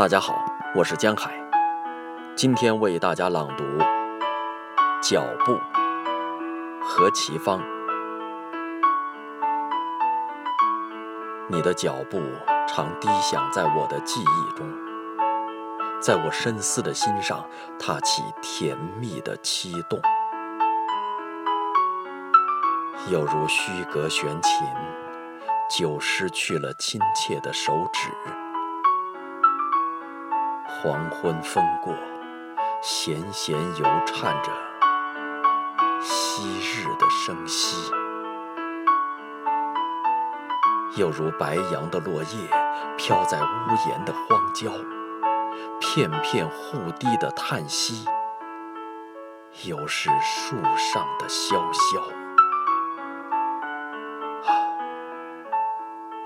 [0.00, 0.42] 大家好，
[0.74, 1.30] 我是江海，
[2.34, 3.64] 今天为大家朗读
[5.02, 5.52] 《脚步》
[6.82, 7.60] 何其芳。
[11.50, 12.22] 你的脚步
[12.66, 14.66] 常低响在我的记忆中，
[16.00, 17.44] 在我深思的心上
[17.78, 20.00] 踏起甜蜜的期动，
[23.10, 24.66] 有如虚格悬琴，
[25.68, 28.08] 久失去了亲切的手指。
[30.82, 31.94] 黄昏风过，
[32.80, 34.50] 弦弦犹颤着
[36.00, 37.76] 昔日的声息。
[40.96, 42.48] 又如白杨的落叶
[42.96, 44.72] 飘在屋檐的荒郊，
[45.80, 48.06] 片片护堤的叹息，
[49.64, 52.00] 又是树上的萧萧。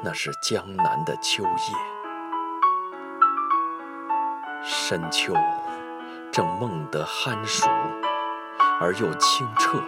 [0.01, 2.04] 那是江南的秋夜，
[4.67, 5.35] 深秋
[6.33, 7.69] 正梦得酣熟，
[8.81, 9.79] 而又清澈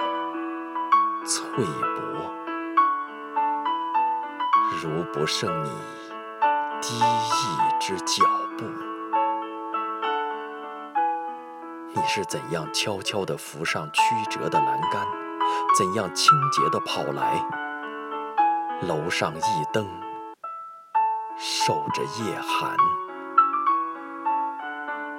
[1.24, 2.30] 翠薄。
[4.82, 5.70] 如不胜你
[6.82, 8.22] 低意之脚
[8.58, 8.66] 步，
[11.94, 15.06] 你是怎样悄悄地扶上曲折的栏杆，
[15.78, 17.42] 怎样清洁地跑来？
[18.82, 19.88] 楼上一灯，
[21.38, 22.76] 受着夜寒，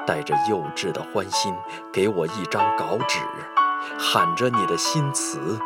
[0.08, 1.54] 带着幼稚的欢欣，
[1.92, 3.20] 给我一张稿纸，
[4.00, 5.60] 喊着你的新词，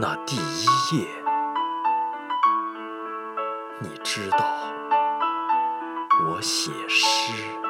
[0.00, 1.06] 那第一页。
[3.80, 4.38] 你知道，
[6.30, 7.61] 我写诗。